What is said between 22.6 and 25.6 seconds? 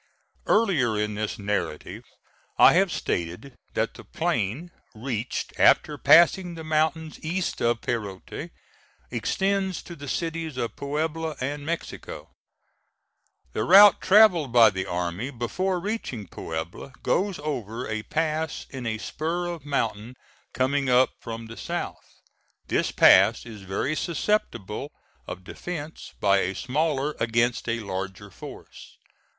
This pass is very susceptible of